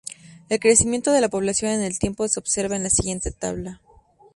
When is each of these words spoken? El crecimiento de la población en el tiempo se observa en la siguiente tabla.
El 0.49 0.59
crecimiento 0.59 1.11
de 1.11 1.21
la 1.21 1.29
población 1.29 1.73
en 1.73 1.81
el 1.83 1.99
tiempo 1.99 2.27
se 2.27 2.39
observa 2.39 2.75
en 2.75 2.81
la 2.81 2.89
siguiente 2.89 3.29
tabla. 3.29 3.81